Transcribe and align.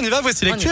on 0.00 0.04
y 0.04 0.08
va, 0.08 0.20
voici 0.20 0.44
l'actu. 0.44 0.68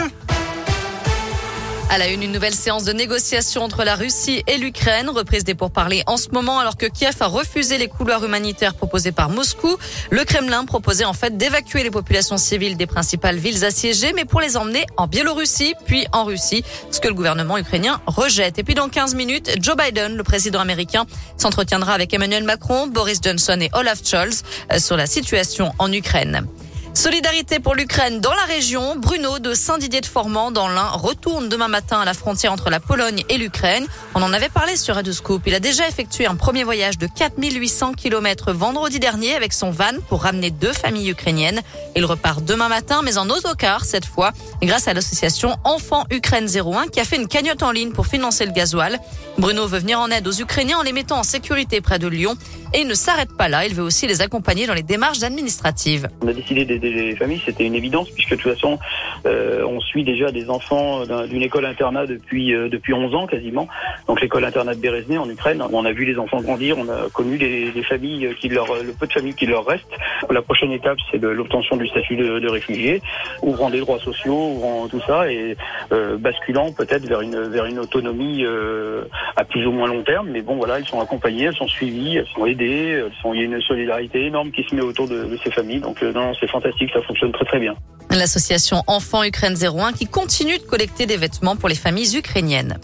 À 1.90 1.96
la 1.96 2.08
une, 2.08 2.22
une 2.22 2.32
nouvelle 2.32 2.54
séance 2.54 2.84
de 2.84 2.92
négociation 2.92 3.62
entre 3.62 3.82
la 3.82 3.94
Russie 3.94 4.42
et 4.46 4.58
l'Ukraine, 4.58 5.08
reprise 5.08 5.44
des 5.44 5.54
pourparlers 5.54 6.02
en 6.06 6.18
ce 6.18 6.28
moment 6.30 6.58
alors 6.58 6.76
que 6.76 6.84
Kiev 6.84 7.16
a 7.20 7.26
refusé 7.26 7.78
les 7.78 7.88
couloirs 7.88 8.22
humanitaires 8.22 8.74
proposés 8.74 9.10
par 9.10 9.30
Moscou. 9.30 9.76
Le 10.10 10.24
Kremlin 10.24 10.66
proposait 10.66 11.06
en 11.06 11.14
fait 11.14 11.38
d'évacuer 11.38 11.82
les 11.82 11.90
populations 11.90 12.36
civiles 12.36 12.76
des 12.76 12.86
principales 12.86 13.36
villes 13.36 13.64
assiégées, 13.64 14.12
mais 14.14 14.26
pour 14.26 14.42
les 14.42 14.58
emmener 14.58 14.84
en 14.98 15.06
Biélorussie, 15.06 15.74
puis 15.86 16.06
en 16.12 16.24
Russie, 16.24 16.62
ce 16.90 17.00
que 17.00 17.08
le 17.08 17.14
gouvernement 17.14 17.56
ukrainien 17.56 18.00
rejette. 18.06 18.58
Et 18.58 18.64
puis 18.64 18.74
dans 18.74 18.90
15 18.90 19.14
minutes, 19.14 19.50
Joe 19.60 19.76
Biden, 19.76 20.14
le 20.14 20.22
président 20.22 20.60
américain, 20.60 21.06
s'entretiendra 21.38 21.94
avec 21.94 22.12
Emmanuel 22.12 22.44
Macron, 22.44 22.86
Boris 22.86 23.18
Johnson 23.22 23.58
et 23.60 23.70
Olaf 23.72 24.00
Scholz 24.04 24.42
euh, 24.72 24.78
sur 24.78 24.96
la 24.96 25.06
situation 25.06 25.72
en 25.78 25.90
Ukraine. 25.90 26.46
Solidarité 26.94 27.60
pour 27.60 27.74
l'Ukraine 27.74 28.20
dans 28.20 28.34
la 28.34 28.42
région. 28.42 28.96
Bruno 28.96 29.38
de 29.38 29.54
Saint-Didier-de-Formand 29.54 30.50
dans 30.50 30.68
l'Ain 30.68 30.88
retourne 30.88 31.48
demain 31.48 31.68
matin 31.68 32.00
à 32.00 32.04
la 32.04 32.14
frontière 32.14 32.52
entre 32.52 32.70
la 32.70 32.80
Pologne 32.80 33.22
et 33.28 33.38
l'Ukraine. 33.38 33.86
On 34.14 34.22
en 34.22 34.32
avait 34.32 34.48
parlé 34.48 34.76
sur 34.76 34.96
Radio 34.96 35.12
Scoop. 35.12 35.42
Il 35.46 35.54
a 35.54 35.60
déjà 35.60 35.86
effectué 35.86 36.26
un 36.26 36.34
premier 36.34 36.64
voyage 36.64 36.98
de 36.98 37.06
4800 37.06 37.92
km 37.94 38.52
vendredi 38.52 38.98
dernier 38.98 39.34
avec 39.34 39.52
son 39.52 39.70
van 39.70 39.92
pour 40.08 40.22
ramener 40.22 40.50
deux 40.50 40.72
familles 40.72 41.10
ukrainiennes. 41.10 41.60
Il 41.94 42.04
repart 42.04 42.42
demain 42.44 42.68
matin, 42.68 43.02
mais 43.04 43.16
en 43.16 43.30
autocar 43.30 43.84
cette 43.84 44.06
fois, 44.06 44.32
grâce 44.60 44.88
à 44.88 44.94
l'association 44.94 45.56
Enfants 45.64 46.04
Ukraine 46.10 46.48
01 46.48 46.88
qui 46.88 47.00
a 47.00 47.04
fait 47.04 47.16
une 47.16 47.28
cagnotte 47.28 47.62
en 47.62 47.70
ligne 47.70 47.92
pour 47.92 48.06
financer 48.06 48.44
le 48.44 48.52
gasoil. 48.52 48.98
Bruno 49.38 49.66
veut 49.68 49.78
venir 49.78 50.00
en 50.00 50.10
aide 50.10 50.26
aux 50.26 50.32
Ukrainiens 50.32 50.78
en 50.78 50.82
les 50.82 50.92
mettant 50.92 51.20
en 51.20 51.22
sécurité 51.22 51.80
près 51.80 52.00
de 52.00 52.08
Lyon. 52.08 52.36
Et 52.74 52.80
il 52.80 52.86
ne 52.86 52.94
s'arrête 52.94 53.34
pas 53.36 53.48
là. 53.48 53.64
Il 53.66 53.74
veut 53.74 53.82
aussi 53.82 54.06
les 54.06 54.20
accompagner 54.20 54.66
dans 54.66 54.74
les 54.74 54.82
démarches 54.82 55.22
administratives. 55.22 56.08
On 56.22 56.28
a 56.28 56.32
décidé 56.32 56.64
d'aider 56.64 56.90
les 56.90 57.16
familles, 57.16 57.40
c'était 57.44 57.64
une 57.64 57.74
évidence 57.74 58.10
puisque 58.10 58.32
de 58.32 58.36
toute 58.36 58.52
façon, 58.52 58.78
euh, 59.26 59.64
on 59.64 59.80
suit 59.80 60.04
déjà 60.04 60.30
des 60.30 60.50
enfants 60.50 61.04
d'une 61.26 61.42
école 61.42 61.64
internat 61.64 62.06
depuis 62.06 62.54
euh, 62.54 62.68
depuis 62.68 62.92
11 62.92 63.14
ans 63.14 63.26
quasiment. 63.26 63.68
Donc 64.06 64.20
l'école 64.20 64.44
internat 64.44 64.74
de 64.74 64.80
Berezny 64.80 65.16
en 65.16 65.28
Ukraine, 65.30 65.62
on 65.72 65.84
a 65.84 65.92
vu 65.92 66.04
les 66.04 66.18
enfants 66.18 66.40
grandir, 66.40 66.76
on 66.78 66.88
a 66.88 67.08
connu 67.12 67.38
des, 67.38 67.72
familles 67.88 68.34
qui 68.38 68.48
leur 68.48 68.66
le 68.82 68.92
peu 68.92 69.06
de 69.06 69.12
familles 69.12 69.34
qui 69.34 69.46
leur 69.46 69.64
restent. 69.64 69.86
La 70.28 70.42
prochaine 70.42 70.72
étape, 70.72 70.98
c'est 71.10 71.22
l'obtention 71.22 71.76
du 71.76 71.86
statut 71.88 72.16
de, 72.16 72.48
réfugié, 72.48 73.00
ouvrant 73.42 73.70
des 73.70 73.80
droits 73.80 73.98
sociaux, 73.98 74.50
ouvrant 74.52 74.88
tout 74.88 75.00
ça 75.06 75.30
et 75.30 75.56
euh, 75.92 76.18
basculant 76.18 76.72
peut-être 76.72 77.06
vers 77.06 77.22
une 77.22 77.40
vers 77.48 77.64
une 77.64 77.78
autonomie 77.78 78.44
à 79.36 79.44
plus 79.44 79.66
ou 79.66 79.72
moins 79.72 79.88
long 79.88 80.02
terme. 80.02 80.28
Mais 80.30 80.42
bon, 80.42 80.56
voilà, 80.56 80.78
elles 80.78 80.86
sont 80.86 81.00
accompagnées, 81.00 81.44
elles 81.44 81.56
sont 81.56 81.68
suivies, 81.68 82.16
elles 82.16 82.26
sont 82.34 82.44
aidées, 82.44 82.57
sont, 83.22 83.34
il 83.34 83.40
y 83.40 83.42
a 83.42 83.44
une 83.44 83.60
solidarité 83.62 84.26
énorme 84.26 84.50
qui 84.50 84.64
se 84.68 84.74
met 84.74 84.82
autour 84.82 85.08
de, 85.08 85.24
de 85.24 85.38
ces 85.42 85.50
familles. 85.50 85.80
Donc 85.80 86.02
non, 86.02 86.32
c'est 86.38 86.48
fantastique, 86.48 86.90
ça 86.92 87.02
fonctionne 87.02 87.32
très 87.32 87.44
très 87.44 87.58
bien. 87.58 87.74
L'association 88.10 88.82
Enfants 88.86 89.22
Ukraine 89.22 89.54
01 89.54 89.92
qui 89.92 90.06
continue 90.06 90.58
de 90.58 90.62
collecter 90.62 91.06
des 91.06 91.16
vêtements 91.16 91.56
pour 91.56 91.68
les 91.68 91.74
familles 91.74 92.16
ukrainiennes. 92.16 92.78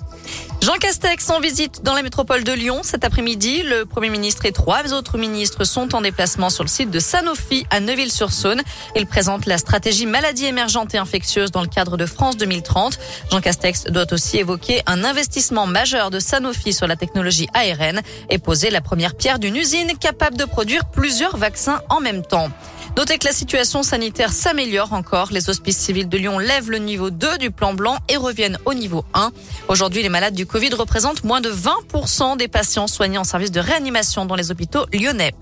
Jean 0.64 0.78
Castex 0.80 1.28
en 1.28 1.40
visite 1.40 1.82
dans 1.82 1.92
la 1.92 2.00
métropole 2.02 2.42
de 2.42 2.52
Lyon 2.52 2.80
cet 2.82 3.04
après-midi. 3.04 3.62
Le 3.64 3.84
Premier 3.84 4.08
ministre 4.08 4.46
et 4.46 4.52
trois 4.52 4.94
autres 4.94 5.18
ministres 5.18 5.64
sont 5.64 5.94
en 5.94 6.00
déplacement 6.00 6.48
sur 6.48 6.64
le 6.64 6.70
site 6.70 6.90
de 6.90 7.00
Sanofi 7.00 7.66
à 7.68 7.80
Neuville-sur-Saône. 7.80 8.62
Il 8.96 9.06
présente 9.06 9.44
la 9.44 9.58
stratégie 9.58 10.06
maladie 10.06 10.46
émergente 10.46 10.94
et 10.94 10.96
infectieuse 10.96 11.50
dans 11.50 11.60
le 11.60 11.68
cadre 11.68 11.98
de 11.98 12.06
France 12.06 12.38
2030. 12.38 12.98
Jean 13.30 13.42
Castex 13.42 13.84
doit 13.90 14.10
aussi 14.10 14.38
évoquer 14.38 14.80
un 14.86 15.04
investissement 15.04 15.66
majeur 15.66 16.10
de 16.10 16.18
Sanofi 16.18 16.72
sur 16.72 16.86
la 16.86 16.96
technologie 16.96 17.46
ARN 17.52 18.00
et 18.30 18.38
poser 18.38 18.70
la 18.70 18.80
première 18.80 19.16
pierre 19.16 19.38
d'une 19.38 19.56
usine 19.56 19.98
capable 19.98 20.38
de 20.38 20.46
produire 20.46 20.86
plusieurs 20.86 21.36
vaccins 21.36 21.82
en 21.90 22.00
même 22.00 22.22
temps. 22.22 22.48
Notez 22.96 23.18
que 23.18 23.26
la 23.26 23.32
situation 23.32 23.82
sanitaire 23.82 24.32
s'améliore 24.32 24.92
encore. 24.92 25.28
Les 25.32 25.50
hospices 25.50 25.78
civils 25.78 26.08
de 26.08 26.16
Lyon 26.16 26.38
lèvent 26.38 26.70
le 26.70 26.78
niveau 26.78 27.10
2 27.10 27.38
du 27.38 27.50
plan 27.50 27.74
blanc 27.74 27.96
et 28.08 28.16
reviennent 28.16 28.58
au 28.66 28.74
niveau 28.74 29.04
1. 29.14 29.32
Aujourd'hui, 29.66 30.02
les 30.02 30.08
malades 30.08 30.34
du 30.34 30.46
Covid 30.46 30.74
représentent 30.74 31.24
moins 31.24 31.40
de 31.40 31.50
20% 31.50 32.36
des 32.36 32.46
patients 32.46 32.86
soignés 32.86 33.18
en 33.18 33.24
service 33.24 33.50
de 33.50 33.58
réanimation 33.58 34.26
dans 34.26 34.36
les 34.36 34.52
hôpitaux 34.52 34.86
lyonnais. 34.92 35.34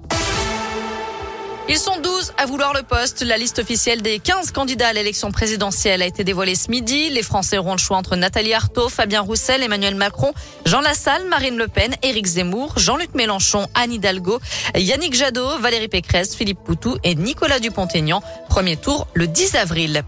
Ils 1.72 1.78
sont 1.78 1.98
12 2.02 2.34
à 2.36 2.44
vouloir 2.44 2.74
le 2.74 2.82
poste. 2.82 3.22
La 3.22 3.38
liste 3.38 3.58
officielle 3.58 4.02
des 4.02 4.18
15 4.18 4.50
candidats 4.50 4.88
à 4.88 4.92
l'élection 4.92 5.30
présidentielle 5.32 6.02
a 6.02 6.06
été 6.06 6.22
dévoilée 6.22 6.54
ce 6.54 6.70
midi. 6.70 7.08
Les 7.08 7.22
Français 7.22 7.56
auront 7.56 7.72
le 7.72 7.78
choix 7.78 7.96
entre 7.96 8.14
Nathalie 8.14 8.52
Arthaud, 8.52 8.90
Fabien 8.90 9.22
Roussel, 9.22 9.62
Emmanuel 9.62 9.94
Macron, 9.94 10.34
Jean 10.66 10.82
Lassalle, 10.82 11.26
Marine 11.30 11.56
Le 11.56 11.68
Pen, 11.68 11.94
Éric 12.02 12.26
Zemmour, 12.26 12.74
Jean-Luc 12.76 13.14
Mélenchon, 13.14 13.68
Anne 13.74 13.90
Hidalgo, 13.90 14.38
Yannick 14.74 15.14
Jadot, 15.14 15.60
Valérie 15.60 15.88
Pécresse, 15.88 16.36
Philippe 16.36 16.62
Poutou 16.62 16.98
et 17.04 17.14
Nicolas 17.14 17.58
Dupont-Aignan. 17.58 18.22
Premier 18.50 18.76
tour 18.76 19.06
le 19.14 19.26
10 19.26 19.54
avril. 19.54 20.04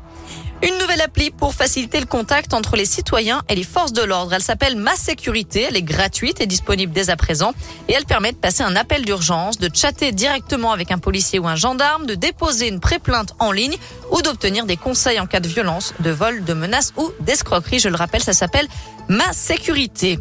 Une 0.65 0.79
nouvelle 0.79 1.03
appli 1.03 1.31
pour 1.31 1.53
faciliter 1.53 2.01
le 2.01 2.07
contact 2.07 2.55
entre 2.55 2.75
les 2.75 2.87
citoyens 2.87 3.43
et 3.51 3.55
les 3.55 3.65
forces 3.65 3.93
de 3.93 4.01
l'ordre. 4.01 4.33
Elle 4.33 4.43
s'appelle 4.43 4.77
Ma 4.77 4.97
Sécurité. 4.97 5.67
Elle 5.69 5.77
est 5.77 5.83
gratuite 5.83 6.41
et 6.41 6.47
disponible 6.47 6.91
dès 6.91 7.11
à 7.11 7.17
présent. 7.17 7.53
Et 7.89 7.93
elle 7.93 8.07
permet 8.07 8.33
de 8.33 8.39
passer 8.39 8.63
un 8.63 8.75
appel 8.75 9.05
d'urgence, 9.05 9.59
de 9.59 9.69
chatter 9.75 10.11
directement 10.11 10.73
avec 10.73 10.91
un 10.91 10.97
policier 10.97 11.39
ou 11.39 11.47
un 11.47 11.55
gendarme, 11.55 12.07
de 12.07 12.15
déposer 12.15 12.69
une 12.69 12.81
pré-plainte 12.81 13.35
en 13.41 13.53
ligne 13.53 13.77
ou 14.11 14.23
d'obtenir 14.23 14.65
des 14.65 14.79
conseils 14.79 15.21
en 15.21 15.27
cas 15.27 15.41
de 15.41 15.49
violence, 15.49 15.93
de 16.01 16.11
vol, 16.11 16.45
de 16.45 16.55
menace 16.55 16.95
ou 16.97 17.11
d'escroquerie. 17.21 17.79
Je 17.79 17.91
le 17.91 17.97
rappelle, 17.97 18.23
ça 18.23 18.33
s'appelle 18.33 18.67
Ma 19.09 19.35
Sécurité. 19.35 20.19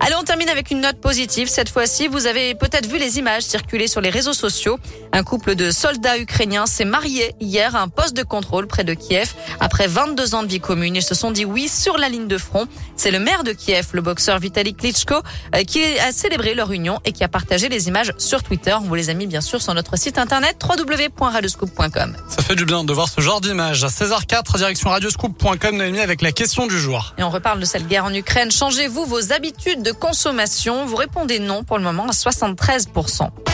Allez, 0.00 0.16
on 0.18 0.24
termine 0.24 0.48
avec 0.48 0.72
une 0.72 0.80
note 0.80 1.00
positive. 1.00 1.46
Cette 1.48 1.68
fois-ci, 1.68 2.08
vous 2.08 2.26
avez 2.26 2.56
peut-être 2.56 2.88
vu 2.88 2.98
les 2.98 3.18
images 3.18 3.44
circuler 3.44 3.86
sur 3.86 4.00
les 4.00 4.10
réseaux 4.10 4.32
sociaux. 4.32 4.80
Un 5.12 5.22
couple 5.22 5.54
de 5.54 5.70
soldats 5.70 6.18
ukrainiens 6.18 6.66
s'est 6.66 6.84
marié 6.84 7.32
hier 7.40 7.76
à 7.76 7.82
un 7.82 7.88
poste 7.88 8.16
de 8.16 8.24
contrôle 8.24 8.66
près 8.66 8.82
de 8.82 8.94
Kiev. 8.94 9.34
Après 9.60 9.83
22 9.86 10.34
ans 10.34 10.42
de 10.42 10.48
vie 10.48 10.60
commune, 10.60 10.96
ils 10.96 11.02
se 11.02 11.14
sont 11.14 11.30
dit 11.30 11.44
oui 11.44 11.68
sur 11.68 11.98
la 11.98 12.08
ligne 12.08 12.28
de 12.28 12.38
front. 12.38 12.66
C'est 12.96 13.10
le 13.10 13.18
maire 13.18 13.44
de 13.44 13.52
Kiev, 13.52 13.88
le 13.92 14.00
boxeur 14.00 14.38
Vitaly 14.38 14.74
Klitschko, 14.74 15.14
euh, 15.54 15.62
qui 15.64 15.82
a 15.98 16.12
célébré 16.12 16.54
leur 16.54 16.72
union 16.72 17.00
et 17.04 17.12
qui 17.12 17.24
a 17.24 17.28
partagé 17.28 17.68
les 17.68 17.88
images 17.88 18.12
sur 18.18 18.42
Twitter. 18.42 18.74
On 18.74 18.86
vous 18.86 18.94
les 18.94 19.10
a 19.10 19.14
mis 19.14 19.26
bien 19.26 19.40
sûr 19.40 19.60
sur 19.62 19.74
notre 19.74 19.96
site 19.96 20.18
internet 20.18 20.56
www.radioscoop.com. 20.62 22.16
Ça 22.28 22.42
fait 22.42 22.56
du 22.56 22.64
bien 22.64 22.84
de 22.84 22.92
voir 22.92 23.08
ce 23.08 23.20
genre 23.20 23.40
d'image. 23.40 23.84
À 23.84 23.88
16h04, 23.88 24.56
direction 24.56 24.90
radioscoop.com, 24.90 25.76
Noémie, 25.76 26.00
avec 26.00 26.22
la 26.22 26.32
question 26.32 26.66
du 26.66 26.78
jour. 26.78 27.14
Et 27.18 27.22
on 27.22 27.30
reparle 27.30 27.60
de 27.60 27.64
cette 27.64 27.86
guerre 27.86 28.04
en 28.04 28.14
Ukraine. 28.14 28.50
Changez-vous 28.50 29.04
vos 29.06 29.32
habitudes 29.32 29.82
de 29.82 29.92
consommation? 29.92 30.86
Vous 30.86 30.96
répondez 30.96 31.38
non 31.38 31.64
pour 31.64 31.78
le 31.78 31.84
moment 31.84 32.06
à 32.06 32.12
73%. 32.12 33.53